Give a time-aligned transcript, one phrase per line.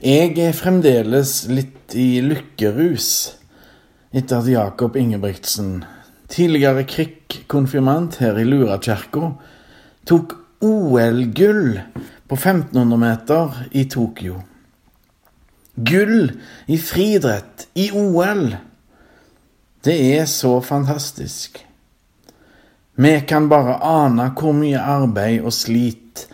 [0.00, 3.08] Jeg er fremdeles litt i lykkerus
[4.16, 5.82] etter at Jakob Ingebrigtsen,
[6.32, 9.34] tidligere krikk-konfirmant her i Lurakirka,
[10.08, 10.32] tok
[10.64, 11.76] OL-gull
[12.24, 14.40] på 1500 meter i Tokyo.
[15.76, 16.32] Gull
[16.64, 18.46] i friidrett i OL.
[19.84, 21.60] Det er så fantastisk.
[22.96, 26.30] Vi kan bare ane hvor mye arbeid og slit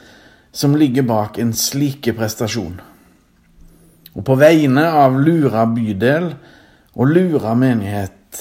[0.54, 2.78] som ligger bak en slike prestasjon.
[4.16, 6.30] Og på vegne av Lura bydel
[6.96, 8.40] og Lura menighet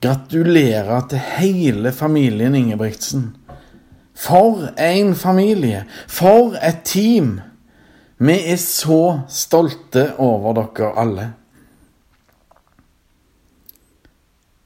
[0.00, 3.28] gratulerer til hele familien Ingebrigtsen.
[4.18, 5.84] For en familie!
[6.08, 7.38] For et team!
[8.18, 11.26] Vi er så stolte over dere alle.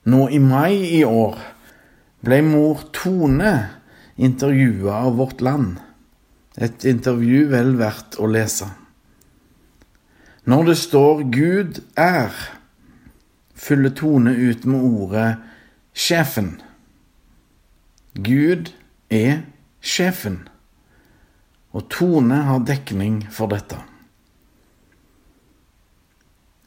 [0.09, 1.37] Nå i mai i år
[2.25, 3.53] ble mor Tone
[4.17, 5.77] intervjua av Vårt Land.
[6.57, 8.71] Et intervju vel verdt å lese.
[10.45, 12.59] Når det står 'Gud er',
[13.55, 15.37] fyller Tone ut med ordet
[15.95, 16.61] 'sjefen'.
[18.15, 18.73] Gud
[19.11, 19.39] er
[19.81, 20.49] sjefen,
[21.73, 23.79] og Tone har dekning for dette.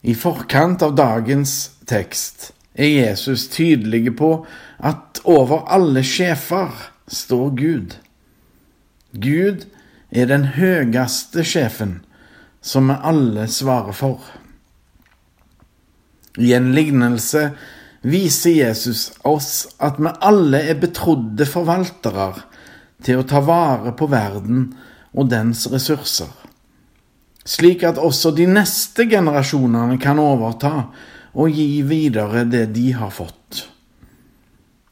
[0.02, 4.46] I forkant av dagens tekst er Jesus tydelig på
[4.78, 6.70] at over alle sjefer
[7.08, 7.96] står Gud.
[9.12, 9.66] Gud
[10.10, 12.00] er den høyeste sjefen
[12.66, 14.20] som vi alle svarer for.
[16.36, 17.50] I en lignelse
[18.02, 22.32] viser Jesus oss at vi alle er betrodde forvaltere
[23.06, 24.68] til å ta vare på verden
[25.16, 26.30] og dens ressurser,
[27.46, 30.88] slik at også de neste generasjonene kan overta
[31.36, 33.62] og gi videre det de har fått.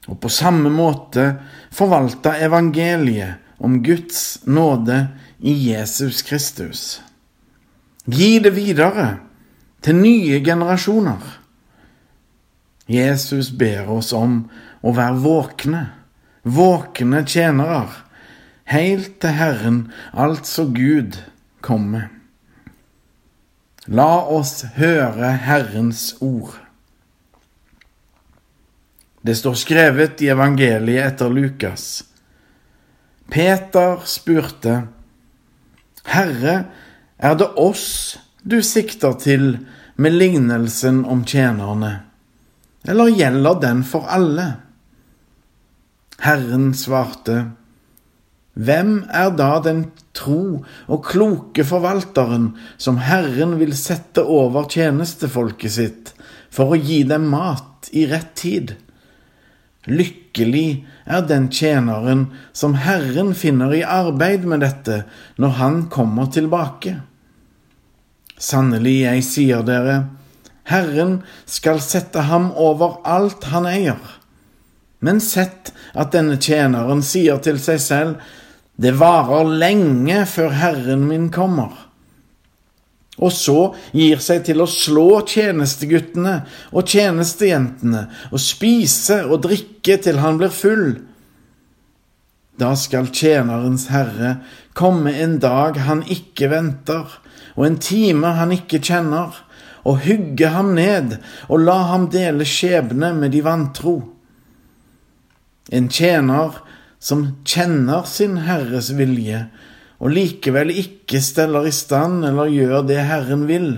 [0.06, 1.26] Og på samme måte
[1.74, 5.06] forvalte evangeliet om Guds nåde
[5.40, 7.00] i Jesus Kristus.
[8.04, 9.06] Gi det videre
[9.84, 11.22] til nye generasjoner.
[12.90, 14.42] Jesus ber oss om
[14.84, 15.84] å være våkne,
[16.44, 17.86] våkne tjenere,
[18.68, 19.78] helt til Herren,
[20.12, 21.16] altså Gud,
[21.64, 22.10] kommer.
[23.88, 26.58] La oss høre Herrens ord.
[29.24, 32.04] Det står skrevet i evangeliet etter Lukas.
[33.32, 34.82] Peter spurte,
[36.04, 36.56] Herre,
[37.24, 37.86] er det oss
[38.44, 39.54] du sikter til
[39.96, 41.96] med lignelsen om tjenerne,
[42.84, 44.48] eller gjelder den for alle?
[46.24, 47.44] Herren svarte,
[48.54, 56.12] Hvem er da den tro og kloke forvalteren som Herren vil sette over tjenestefolket sitt
[56.54, 58.76] for å gi dem mat i rett tid?
[59.90, 65.02] Lykkelig er den tjeneren som Herren finner i arbeid med dette
[65.42, 67.00] når han kommer tilbake.
[68.40, 70.04] Sannelig, jeg sier dere,
[70.64, 74.00] Herren skal sette ham over alt han eier.
[75.04, 78.14] Men sett at denne tjeneren sier til seg selv,
[78.80, 81.74] det varer lenge før Herren min kommer.
[83.22, 83.58] Og så
[83.94, 86.40] gir seg til å slå tjenesteguttene
[86.74, 90.88] og tjenestejentene og spise og drikke til han blir full.
[92.58, 94.38] Da skal tjenerens herre
[94.78, 97.06] komme en dag han ikke venter,
[97.54, 99.34] og en time han ikke kjenner,
[99.84, 103.98] og hugge ham ned og la ham dele skjebne med de vantro.
[105.72, 106.56] En tjener
[107.04, 109.44] som kjenner sin herres vilje,
[110.00, 113.68] og likevel ikke steller i stand eller gjør det Herren vil,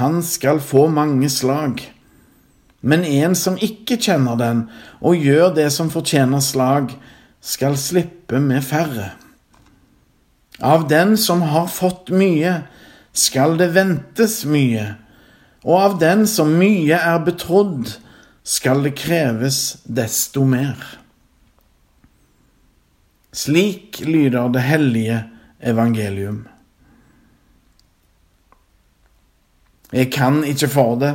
[0.00, 1.80] han skal få mange slag.
[2.80, 4.66] Men en som ikke kjenner den,
[5.02, 6.92] og gjør det som fortjener slag,
[7.40, 9.12] skal slippe med færre.
[10.58, 12.62] Av den som har fått mye,
[13.12, 14.94] skal det ventes mye,
[15.62, 17.94] og av den som mye er betrodd,
[18.42, 20.78] skal det kreves desto mer.
[23.32, 25.18] Slik lyder det hellige
[25.60, 26.46] evangelium.
[29.92, 31.12] Jeg kan ikke for det,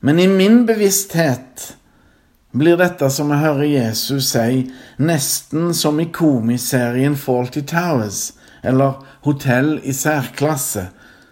[0.00, 1.72] men i min bevissthet
[2.52, 4.66] blir dette som jeg hører Jesus si,
[5.00, 8.32] nesten som i komiserien Faulty Towers,
[8.62, 10.86] eller Hotell i særklasse,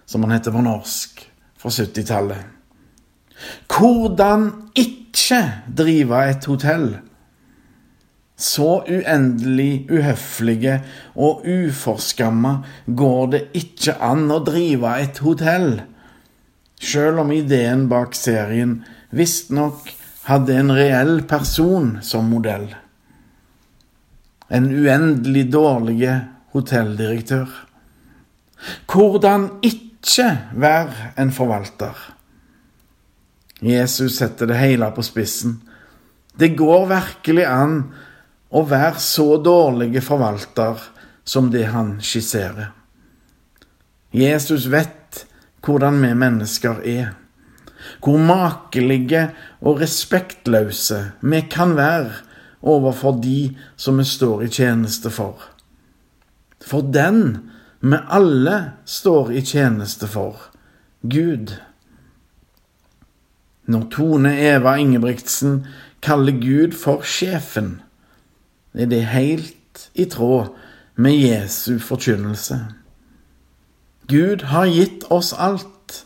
[0.07, 1.23] som han heter på norsk,
[1.61, 2.43] fra 70-tallet.
[3.71, 5.41] Hvordan ikke
[5.77, 6.89] drive et hotell?
[8.41, 10.79] Så uendelig uhøflige
[11.21, 12.55] og uforskamma
[12.87, 15.75] går det ikke an å drive et hotell,
[16.81, 18.79] sjøl om ideen bak serien
[19.13, 19.91] visstnok
[20.25, 22.69] hadde en reell person som modell.
[24.49, 25.99] En uendelig dårlig
[26.55, 27.49] hotelldirektør.
[28.91, 31.95] Hvordan ikke være en forvalter.
[33.61, 35.61] Jesus setter det hele på spissen.
[36.33, 37.83] Det går virkelig an
[38.51, 40.81] å være så dårlige forvalter
[41.25, 42.73] som det han skisserer.
[44.11, 45.27] Jesus vet
[45.65, 47.13] hvordan vi mennesker er.
[48.01, 49.29] Hvor makelige
[49.61, 52.11] og respektløse vi kan være
[52.61, 55.37] overfor de som vi står i tjeneste for.
[56.61, 60.37] For den vi alle står i tjeneste for,
[61.03, 61.55] Gud.
[63.71, 65.63] Når Tone Eva Ingebrigtsen
[66.05, 67.79] kaller Gud for sjefen,
[68.75, 70.53] er det helt i tråd
[71.01, 72.59] med Jesu forkynnelse.
[74.11, 76.05] Gud har gitt oss alt,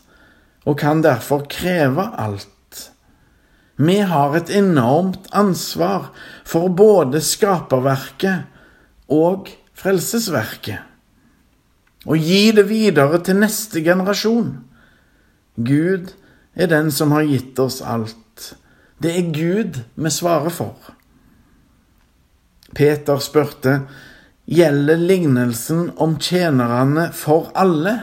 [0.65, 2.51] og kan derfor kreve alt.
[3.75, 6.11] Vi har et enormt ansvar
[6.47, 8.45] for både skaperverket
[9.11, 10.79] og frelsesverket,
[12.05, 14.51] og gi det videre til neste generasjon.
[15.55, 16.11] Gud
[16.55, 18.53] er den som har gitt oss alt.
[19.01, 20.75] Det er Gud vi svarer for.
[22.75, 23.79] Peter spurte,
[24.45, 27.95] gjelder lignelsen om tjenerne for alle?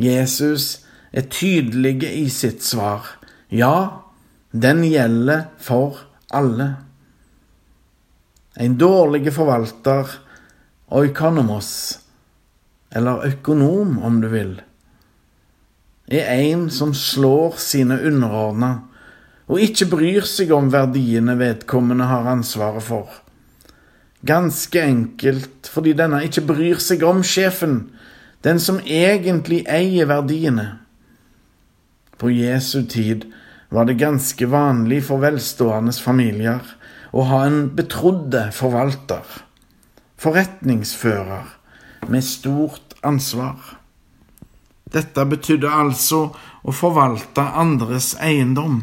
[0.00, 0.84] Jesus
[1.14, 3.06] er tydelig i sitt svar.
[3.48, 4.04] Ja,
[4.52, 6.04] den gjelder for
[6.34, 6.74] alle.
[8.56, 10.10] En dårlig forvalter,
[10.94, 11.98] oikonomos,
[12.94, 14.54] eller økonom om du vil,
[16.06, 18.74] er en som slår sine underordna
[19.50, 23.08] og ikke bryr seg om verdiene vedkommende har ansvaret for.
[24.24, 27.90] Ganske enkelt fordi denne ikke bryr seg om sjefen,
[28.44, 30.78] den som egentlig eier verdiene.
[32.16, 33.26] På Jesu tid
[33.74, 36.62] var det ganske vanlig for velstående familier
[37.14, 39.22] å ha en betrodde forvalter,
[40.18, 41.46] forretningsfører,
[42.10, 43.78] med stort ansvar.
[44.92, 46.26] Dette betydde altså
[46.62, 48.82] å forvalte andres eiendom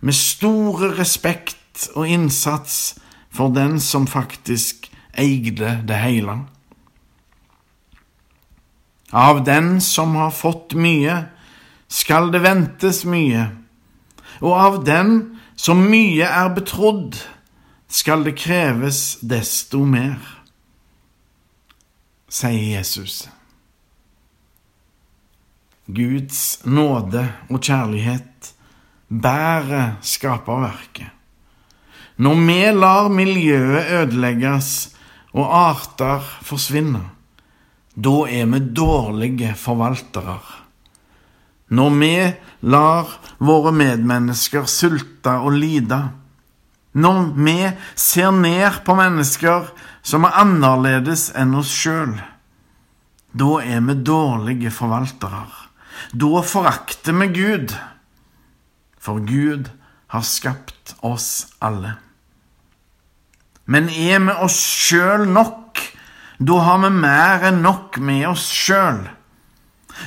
[0.00, 2.98] med store respekt og innsats
[3.30, 6.40] for den som faktisk eide det hele.
[9.10, 11.24] Av den som har fått mye,
[11.90, 13.48] skal det ventes mye,
[14.38, 17.18] og av den som mye er betrodd,
[17.90, 20.18] skal det kreves desto mer,
[22.30, 23.24] sier Jesus.
[25.90, 28.52] Guds nåde og kjærlighet
[29.10, 31.10] bærer skaperverket.
[32.20, 34.70] Når vi lar miljøet ødelegges
[35.32, 37.02] og arter forsvinne,
[37.96, 40.38] da er vi dårlige forvaltere.
[41.74, 42.14] Når vi
[42.70, 46.00] lar våre medmennesker sulte og lide,
[46.92, 47.56] når vi
[47.94, 49.70] ser ned på mennesker
[50.02, 52.16] som er annerledes enn oss sjøl,
[53.30, 55.44] da er vi dårlige forvaltere.
[56.10, 57.74] Da forakter vi Gud,
[58.98, 59.70] for Gud
[60.10, 61.94] har skapt oss alle.
[63.70, 65.78] Men er vi oss sjøl nok,
[66.40, 69.04] da har vi mer enn nok med oss sjøl.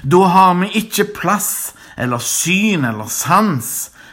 [0.03, 3.69] Da har vi ikke plass eller syn eller sans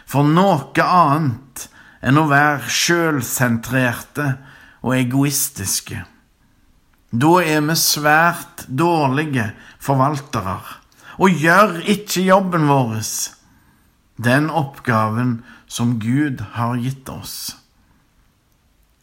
[0.06, 1.69] for noe annet
[2.00, 4.32] enn å være sjølsentrerte
[4.80, 6.04] og egoistiske.
[7.10, 9.50] Da er vi svært dårlige
[9.82, 10.60] forvaltere
[11.20, 13.00] og gjør ikke jobben vår,
[14.20, 15.40] den oppgaven
[15.70, 17.56] som Gud har gitt oss.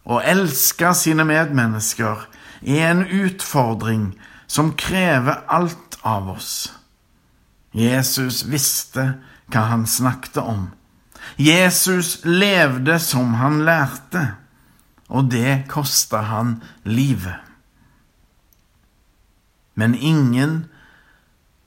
[0.07, 2.25] Å elske sine medmennesker
[2.63, 4.09] er en utfordring
[4.47, 6.71] som krever alt av oss.
[7.75, 9.17] Jesus visste
[9.51, 10.69] hva han snakket om.
[11.35, 14.23] Jesus levde som han lærte,
[15.07, 17.43] og det kosta han livet.
[19.77, 20.65] Men ingen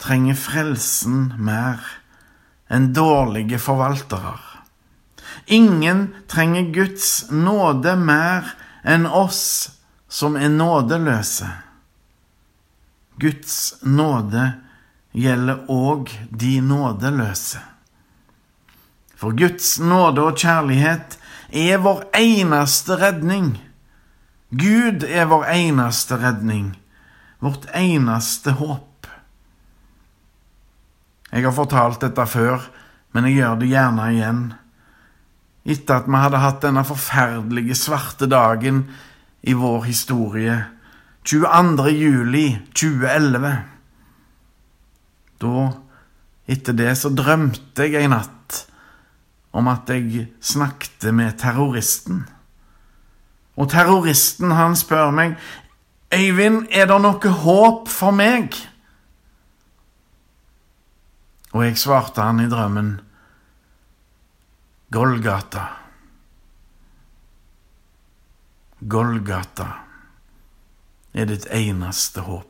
[0.01, 1.85] trenger frelsen mer
[2.71, 4.39] enn dårlige forvaltere.
[5.47, 9.71] Ingen trenger Guds nåde mer enn oss
[10.11, 11.49] som er nådeløse.
[13.21, 14.47] Guds nåde
[15.13, 17.61] gjelder òg de nådeløse.
[19.21, 21.19] For Guds nåde og kjærlighet
[21.53, 23.53] er vår eneste redning.
[24.51, 26.73] Gud er vår eneste redning,
[27.39, 29.11] vårt eneste håp.
[31.31, 32.65] Jeg har fortalt dette før,
[33.13, 34.43] men jeg gjør det gjerne igjen
[35.71, 38.87] etter at vi hadde hatt denne forferdelige svarte dagen
[39.45, 40.57] i vår historie,
[41.29, 41.91] 22.
[41.93, 43.53] juli 2011.
[45.45, 45.67] Da,
[46.51, 48.65] etter det, så drømte jeg en natt
[49.53, 52.23] om at jeg snakket med terroristen.
[53.57, 55.37] Og terroristen, han spør meg,
[56.15, 58.57] Øyvind, er det noe håp for meg?
[61.55, 62.97] Og jeg svarte han i drømmen,
[64.91, 65.69] Golgata.
[68.81, 69.69] Golgata
[71.15, 72.50] er ditt eneste håp.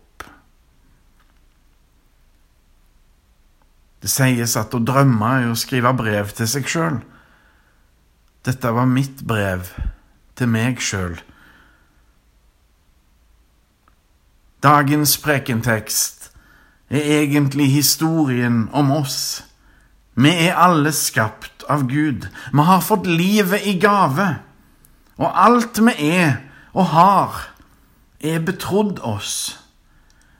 [4.00, 7.00] Det sies at å drømme er å skrive brev til seg sjøl.
[8.46, 9.68] Dette var mitt brev
[10.38, 11.18] til meg sjøl.
[14.64, 16.30] Dagens prekentekst
[16.92, 19.42] er egentlig historien om oss.
[20.20, 22.26] Vi er alle skapt av Gud.
[22.52, 24.34] Vi har fått livet i gave.
[25.20, 26.40] Og alt vi er
[26.72, 27.40] og har,
[28.20, 29.58] er betrodd oss.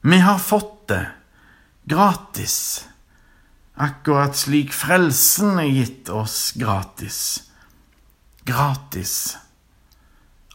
[0.03, 1.05] Vi har fått det
[1.89, 2.87] gratis,
[3.81, 7.43] akkurat slik frelsen er gitt oss gratis.
[8.45, 9.39] Gratis.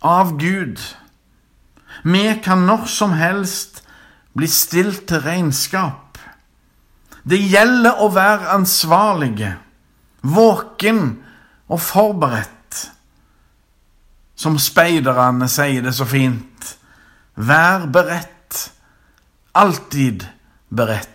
[0.02, 0.82] Av Gud.
[2.04, 3.82] Vi kan når som helst
[4.36, 6.20] bli stilt til regnskap.
[7.26, 9.56] Det gjelder å være ansvarlige,
[10.22, 11.02] våken
[11.72, 12.52] og forberedt.
[14.36, 16.76] Som speiderne sier det så fint,
[17.34, 18.60] vær beredt,
[19.56, 20.28] alltid
[20.70, 21.15] beredt.